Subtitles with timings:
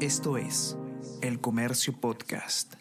[0.00, 0.76] Esto es
[1.22, 2.74] El Comercio Podcast.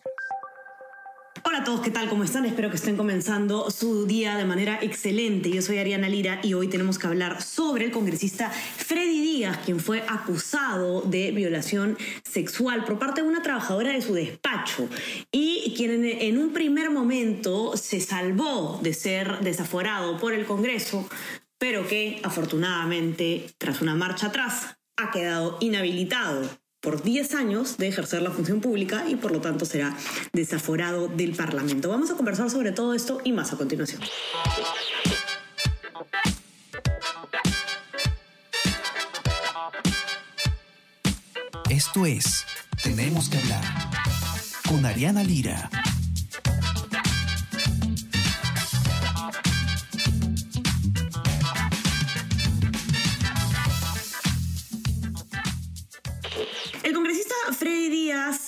[1.45, 2.10] Hola a todos, ¿qué tal?
[2.10, 2.45] ¿Cómo están?
[2.45, 5.49] Espero que estén comenzando su día de manera excelente.
[5.49, 9.79] Yo soy Ariana Lira y hoy tenemos que hablar sobre el congresista Freddy Díaz, quien
[9.79, 14.89] fue acusado de violación sexual por parte de una trabajadora de su despacho
[15.32, 21.07] y quien en un primer momento se salvó de ser desaforado por el Congreso,
[21.57, 26.41] pero que afortunadamente, tras una marcha atrás, ha quedado inhabilitado
[26.86, 29.97] por 10 años de ejercer la función pública y por lo tanto será
[30.33, 31.89] desaforado del Parlamento.
[31.89, 34.02] Vamos a conversar sobre todo esto y más a continuación.
[41.72, 42.46] Esto es
[42.84, 43.63] Tenemos que hablar
[44.70, 45.70] con Ariana Lira.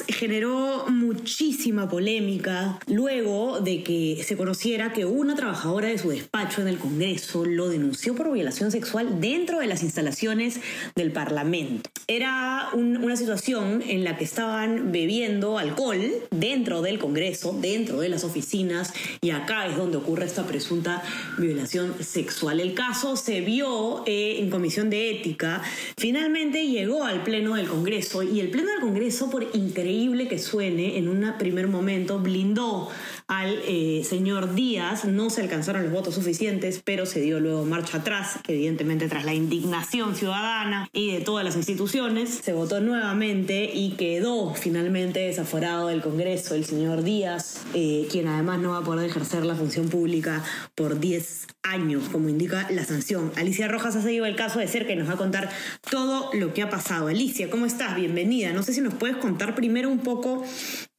[0.08, 6.68] Generó muchísima polémica luego de que se conociera que una trabajadora de su despacho en
[6.68, 10.60] el Congreso lo denunció por violación sexual dentro de las instalaciones
[10.96, 11.90] del Parlamento.
[12.08, 16.00] Era una situación en la que estaban bebiendo alcohol
[16.32, 21.04] dentro del Congreso, dentro de las oficinas, y acá es donde ocurre esta presunta
[21.38, 22.60] violación sexual.
[22.60, 25.62] El caso se vio eh, en comisión de ética,
[25.98, 30.98] finalmente llegó al Pleno del Congreso y el Pleno del Congreso, por increíble que suene,
[30.98, 32.90] en un primer momento blindó
[33.28, 35.06] al eh, señor Díaz.
[35.06, 39.34] No se alcanzaron los votos suficientes, pero se dio luego marcha atrás, evidentemente tras la
[39.34, 42.30] indignación ciudadana y de todas las instituciones.
[42.44, 48.60] Se votó nuevamente y quedó finalmente desaforado del Congreso el señor Díaz, eh, quien además
[48.60, 50.44] no va a poder ejercer la función pública
[50.76, 53.32] por 10 años, como indica la sanción.
[53.36, 55.50] Alicia Rojas ha seguido el caso de ser que nos va a contar
[55.90, 57.08] todo lo que ha pasado.
[57.08, 57.96] Alicia, ¿cómo estás?
[57.96, 58.54] Bienvenida.
[58.54, 60.46] No sé si nos puedes contar primero un poco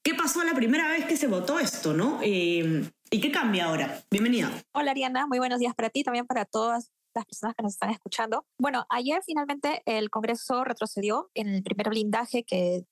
[0.08, 2.20] qué pasó la primera vez que se votó esto, ¿no?
[2.22, 4.02] Eh, ¿Y qué cambia ahora?
[4.10, 4.50] Bienvenida.
[4.72, 7.90] Hola Ariana, muy buenos días para ti, también para todas las personas que nos están
[7.90, 8.46] escuchando.
[8.58, 12.86] Bueno, ayer finalmente el Congreso retrocedió en el primer blindaje que,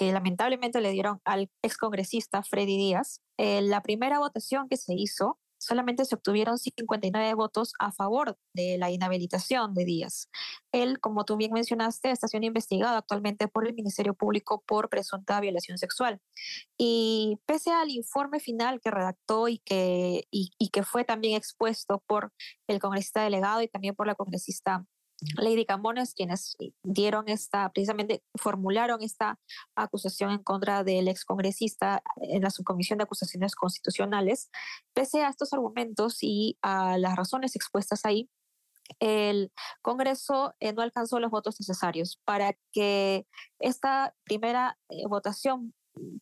[0.00, 3.20] lamentablemente le dieron al excongresista Freddy Díaz.
[3.38, 8.78] Eh, la primera votación que se hizo solamente se obtuvieron 59 votos a favor de
[8.78, 10.28] la inhabilitación de Díaz.
[10.72, 15.40] Él, como tú bien mencionaste, está siendo investigado actualmente por el Ministerio Público por presunta
[15.40, 16.20] violación sexual.
[16.78, 22.02] Y pese al informe final que redactó y que, y, y que fue también expuesto
[22.06, 22.32] por
[22.68, 24.86] el congresista delegado y también por la congresista
[25.36, 29.38] Lady Camones, quienes dieron esta, precisamente formularon esta
[29.74, 34.50] acusación en contra del excongresista en la subcomisión de acusaciones constitucionales.
[34.92, 38.28] Pese a estos argumentos y a las razones expuestas ahí,
[39.00, 39.50] el
[39.82, 43.26] Congreso eh, no alcanzó los votos necesarios para que
[43.58, 45.74] esta primera eh, votación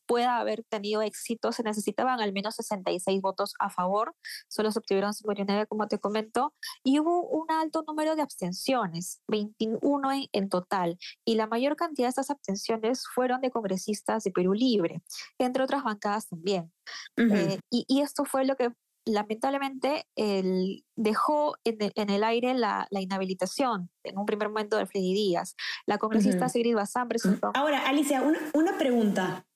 [0.07, 4.15] pueda haber tenido éxito, se necesitaban al menos 66 votos a favor,
[4.49, 10.09] solo se obtuvieron 59, como te comento, y hubo un alto número de abstenciones, 21
[10.33, 15.03] en, total, y la mayor cantidad de estas abstenciones fueron de congresistas de Perú Libre,
[15.39, 16.73] entre otras bancadas también.
[17.17, 18.71] Eh, y, esto fue lo que
[19.05, 25.57] lamentablemente el, dejó en el, aire la, inhabilitación en un primer momento de Freddy Díaz.
[25.87, 27.51] La congresista Sigrid Bazán presentó...
[27.55, 29.47] Ahora, Alicia, una, una pregunta.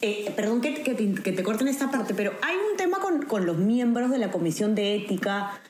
[0.00, 3.56] Eh, perdón que, que, te, corten esta parte, pero hay un tema con, con, los
[3.56, 5.60] miembros de la Comisión de Ética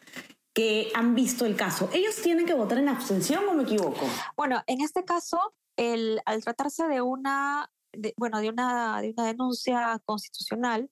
[0.54, 1.90] que han visto el caso.
[1.92, 4.06] ¿Ellos tienen que votar en abstención o me equivoco?
[4.36, 7.70] Bueno, en este caso, el, al tratarse de una,
[8.16, 10.90] bueno, de una, de una denuncia constitucional,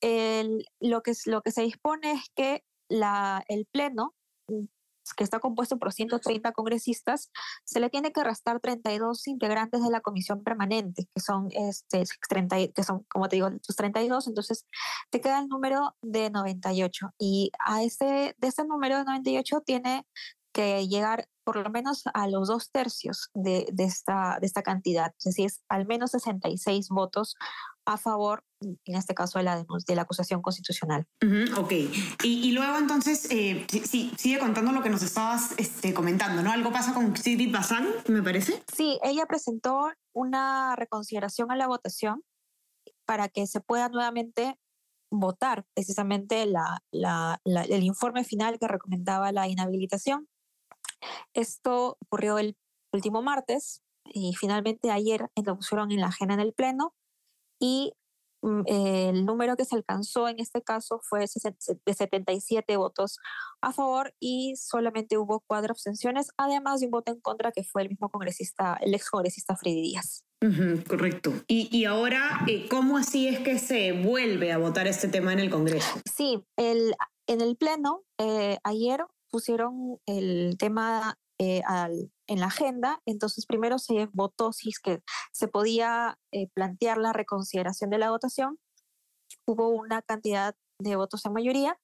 [0.00, 4.14] el, lo, que, lo que se dispone es que la, el Pleno
[5.12, 7.30] que está compuesto por 130 congresistas,
[7.64, 12.68] se le tiene que restar 32 integrantes de la comisión permanente, que son, este, 30,
[12.68, 14.66] que son como te digo, los 32, entonces
[15.10, 17.10] te queda el número de 98.
[17.18, 20.06] Y a ese, de ese número de 98 tiene
[20.52, 25.14] que llegar por lo menos a los dos tercios de, de, esta, de esta cantidad,
[25.18, 27.36] es decir, al menos 66 votos
[27.86, 31.06] a favor, en este caso, de la, de la acusación constitucional.
[31.56, 31.72] ok.
[32.22, 36.50] Y, luego entonces, eh, sí, sigue contando lo que nos estabas este, comentando, ¿no?
[36.50, 38.62] Algo pasa con Sidney Bazán, me parece.
[38.74, 42.22] Sí, ella presentó una reconsideración a la votación
[43.04, 44.56] para que se pueda nuevamente
[45.10, 50.28] votar precisamente la, la, el informe final que recomendaba la inhabilitación.
[51.32, 52.56] Esto ocurrió el
[52.92, 56.94] último martes y finalmente ayer lo pusieron en la agenda en el Pleno
[57.58, 57.92] y
[58.42, 63.18] mm, el número que se alcanzó en este caso fue de 77 votos
[63.60, 67.82] a favor y solamente hubo cuatro abstenciones, además de un voto en contra que fue
[67.82, 70.24] el mismo congresista, el ex congresista Freddy Díaz.
[70.86, 71.32] correcto.
[71.48, 75.50] Y, ahora, eh, ¿cómo así es que se vuelve a votar este tema en el
[75.50, 76.00] Congreso?
[76.14, 76.94] Sí, el,
[77.26, 81.62] en el Pleno, eh, ayer pusieron el tema eh,
[82.28, 84.70] en la agenda, entonces primero se votó si
[85.32, 86.16] se podía
[86.54, 88.60] plantear la reconsideración de la votación.
[89.44, 91.76] Hubo una cantidad de votos en mayoría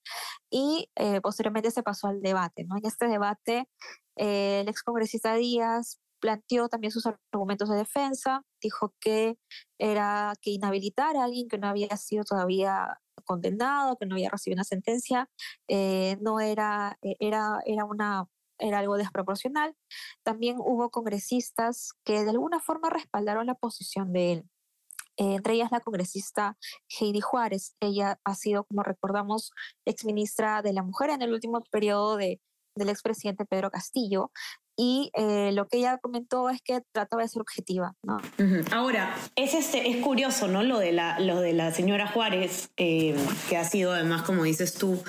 [0.48, 0.88] y
[1.24, 2.64] posteriormente se pasó al debate.
[2.64, 2.76] ¿no?
[2.76, 3.68] En este debate,
[4.14, 9.36] el excongresista Díaz planteó también sus argumentos de defensa, dijo que
[9.78, 13.00] era que inhabilitar a alguien que no había sido todavía
[13.30, 15.28] condenado, que no había recibido una sentencia,
[15.68, 18.26] eh, no era, eh, era, era una
[18.62, 19.74] era algo desproporcional.
[20.22, 24.44] También hubo congresistas que de alguna forma respaldaron la posición de él.
[25.16, 26.56] Eh, entre ellas la congresista
[26.88, 27.74] Heidi Juárez.
[27.80, 29.52] Ella ha sido, como recordamos,
[29.86, 32.40] exministra de la Mujer en el último periodo de,
[32.80, 34.32] del expresidente Pedro Castillo
[34.76, 37.94] y eh, lo que ella comentó es que trataba de ser objetiva.
[38.72, 40.62] Ahora, es, este, es curioso, ¿no?
[40.62, 43.14] Lo de la, lo de la señora Juárez, eh,
[43.48, 45.02] que ha sido además, como dices tú,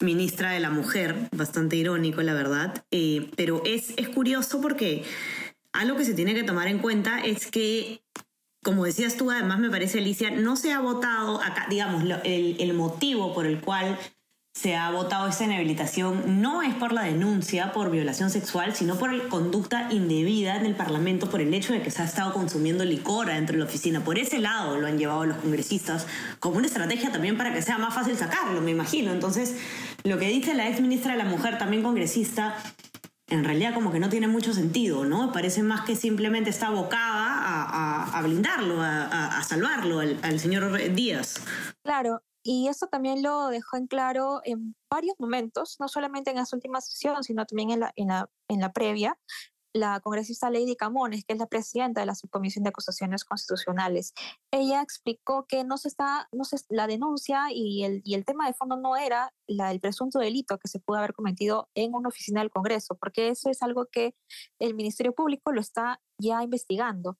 [0.00, 5.04] ministra de la Mujer, bastante irónico, la verdad, eh, pero es, es curioso porque
[5.72, 8.02] algo que se tiene que tomar en cuenta es que
[8.62, 13.32] como decías tú, además me parece, Alicia, no se ha votado acá, digamos, el, motivo
[13.32, 13.98] por el cual
[14.58, 19.28] se ha votado esta inhabilitación no es por la denuncia por violación sexual, sino por
[19.28, 23.28] conducta indebida en el Parlamento por el hecho de que se ha estado consumiendo licor
[23.28, 24.02] dentro de la oficina.
[24.02, 26.08] Por ese lado lo han llevado los congresistas
[26.40, 29.12] como una estrategia también para que sea más fácil sacarlo, me imagino.
[29.12, 29.56] Entonces,
[30.02, 32.56] lo que dice la ex ministra de la Mujer, también congresista,
[33.28, 35.30] en realidad como que no tiene mucho sentido, ¿no?
[35.32, 41.42] Parece más que simplemente está abocada a, blindarlo, a, salvarlo al, al señor Díaz.
[41.84, 46.52] Claro, y eso también lo dejó en claro en varios momentos, no solamente en las
[46.52, 49.18] últimas sesiones, sino también en la, en la, en la previa,
[49.74, 54.12] la congresista Lady Camones, que es la presidenta de la Subcomisión de Acusaciones Constitucionales.
[54.50, 58.46] Ella explicó que no se está, no se, la denuncia y el, y el tema
[58.46, 62.08] de fondo no era la, el presunto delito que se pudo haber cometido en una
[62.08, 64.14] oficina del Congreso, porque eso es algo que
[64.58, 67.18] el Ministerio Público lo está ya investigando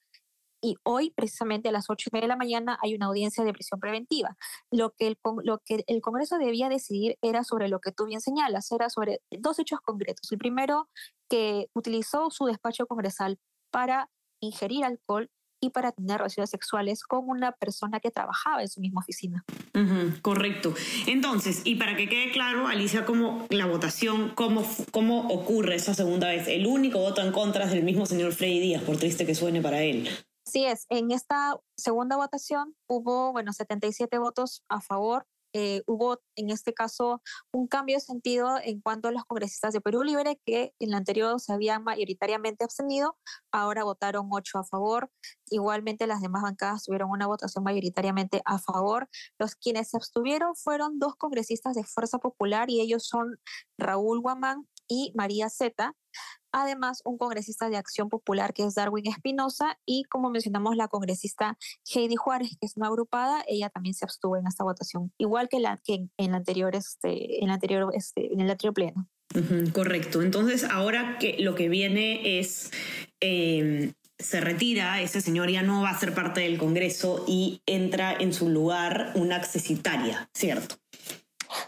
[0.60, 3.52] y hoy, precisamente a las ocho y media de la mañana, hay una audiencia de
[3.52, 4.36] prisión preventiva.
[4.70, 8.20] Lo que, el, lo que el Congreso debía decidir era sobre lo que tú bien
[8.20, 10.30] señalas, era sobre dos hechos concretos.
[10.32, 10.88] El primero,
[11.28, 13.38] que utilizó su despacho congresal
[13.70, 14.08] para
[14.40, 19.00] ingerir alcohol y para tener relaciones sexuales con una persona que trabajaba en su misma
[19.00, 19.44] oficina.
[20.22, 20.74] correcto.
[21.06, 26.28] Entonces, y para que quede claro, Alicia, cómo la votación, cómo, cómo ocurre esa segunda
[26.28, 26.46] vez.
[26.48, 29.60] El único voto en contra es del mismo señor Freddy Díaz, por triste que suene
[29.60, 30.08] para él.
[30.48, 35.26] Así es, en esta segunda votación hubo, bueno, 77 votos a favor.
[35.52, 37.20] Eh, hubo en este caso
[37.52, 40.96] un cambio de sentido en cuanto a los congresistas de Perú Libre que en la
[40.96, 43.18] anterior se habían mayoritariamente abstenido,
[43.52, 45.10] ahora votaron 8 a favor.
[45.50, 49.10] Igualmente las demás bancadas tuvieron una votación mayoritariamente a favor.
[49.38, 53.38] Los quienes se abstuvieron fueron dos congresistas de Fuerza Popular y ellos son
[53.76, 55.94] Raúl Guamán y María Zeta.
[56.50, 61.58] Además, un congresista de Acción Popular que es Darwin Espinosa y, como mencionamos, la congresista
[61.94, 65.60] Heidi Juárez, que es una agrupada, ella también se abstuvo en esta votación, igual que,
[65.60, 69.06] la, que en, la anterior, este, en, anterior, este, en el anterior pleno.
[69.74, 70.22] correcto.
[70.22, 72.70] Entonces, ahora que lo que viene es
[73.20, 78.12] em, se retira, ese señor ya no va a ser parte del Congreso y entra
[78.12, 80.76] en su lugar una accesitaria, ¿cierto?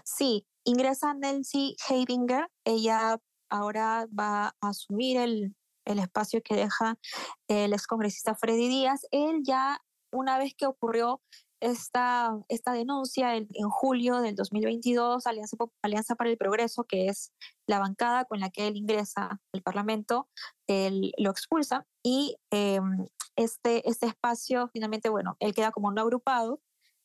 [0.05, 3.19] Sí, ingresa Nancy Heidinger, ella
[3.51, 6.97] ahora va a asumir el, espacio que deja
[7.49, 9.07] el excongresista Freddy Díaz.
[9.11, 9.81] Él ya,
[10.13, 11.21] una vez que ocurrió
[11.61, 17.33] esta, esta denuncia en, julio del 2022, Alianza, Alianza para el Progreso, que es
[17.67, 20.29] la bancada con la que él ingresa al Parlamento,
[20.69, 26.61] él lo expulsa y em, este, este espacio finalmente, bueno, él queda como no agrupado,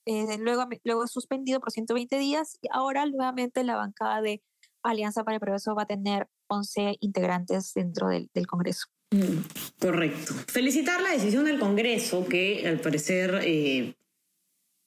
[0.05, 4.41] eh, luego, luego suspendido por 120 días y ahora nuevamente la bancada de
[4.83, 8.85] Alianza para el Progreso va a tener 11 integrantes dentro del, Congreso.
[9.11, 9.39] Mm,
[9.79, 10.33] correcto.
[10.47, 13.95] Felicitar la decisión del Congreso, que al parecer eh,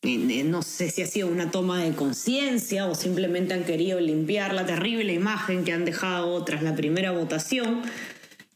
[0.03, 4.65] no sé si ha sido una toma de conciencia o simplemente han querido limpiar la
[4.65, 7.83] terrible imagen que han dejado tras la primera votación.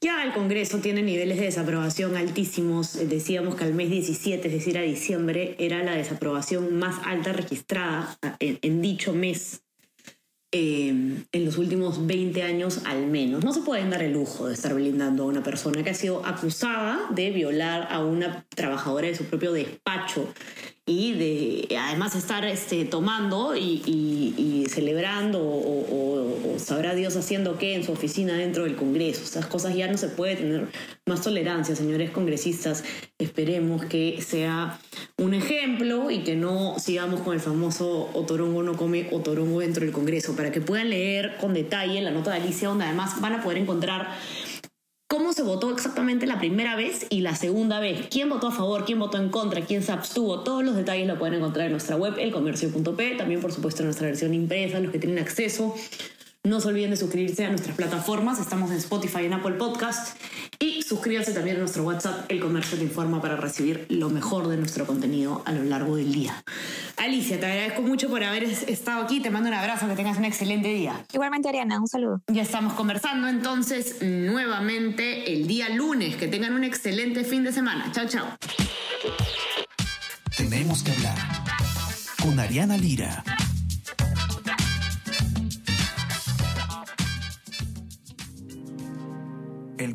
[0.02, 2.94] Ya el Congreso tiene niveles de desaprobación altísimos.
[3.08, 8.18] Decíamos que al mes 17, es decir, a diciembre, era la desaprobación más alta registrada
[8.40, 9.62] en dicho mes
[10.50, 13.44] eh, en los últimos 20 años al menos.
[13.44, 16.26] No se pueden dar el lujo de estar blindando a una persona que ha sido
[16.26, 20.34] acusada de violar a una trabajadora de su propio despacho
[20.84, 27.92] y de además estar este, tomando y, celebrando o, sabrá Dios haciendo qué en su
[27.92, 29.22] oficina dentro del Congreso.
[29.22, 30.68] Estas cosas ya no se puede tener
[31.06, 32.84] más tolerancia, señores congresistas.
[33.18, 34.78] Esperemos que sea
[35.18, 39.92] un ejemplo y que no sigamos con el famoso otorongo no come otorongo dentro del
[39.92, 43.42] Congreso, para que puedan leer con detalle la nota de Alicia, donde además van a
[43.42, 44.10] poder encontrar
[45.12, 48.06] cómo se votó exactamente la primera vez y la segunda vez.
[48.10, 48.86] ¿Quién votó a favor?
[48.86, 49.60] ¿Quién votó en contra?
[49.60, 50.40] ¿Quién se abstuvo?
[50.40, 53.16] Todos los detalles lo pueden encontrar en nuestra web, elcomercio.p.
[53.16, 55.74] También, por supuesto, en nuestra versión impresa, los que tienen acceso.
[56.44, 58.40] No se olviden de suscribirse a nuestras plataformas.
[58.40, 60.16] Estamos en Spotify y en Apple Podcast.
[60.62, 64.56] Y suscríbanse también a nuestro WhatsApp, El Comercio Te Informa, para recibir lo mejor de
[64.56, 66.44] nuestro contenido a lo largo del día.
[66.98, 69.18] Alicia, te agradezco mucho por haber estado aquí.
[69.18, 71.04] Te mando un abrazo, que tengas un excelente día.
[71.12, 72.22] Igualmente, Ariana, un saludo.
[72.28, 76.14] Ya estamos conversando entonces nuevamente el día lunes.
[76.14, 77.90] Que tengan un excelente fin de semana.
[77.90, 78.26] Chao, chao.
[80.36, 81.18] Tenemos que hablar
[82.22, 83.24] con Ariana Lira.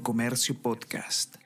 [0.08, 1.38] Comercio Podcast.